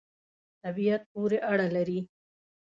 [0.65, 1.99] طبعیت پوری اړه لری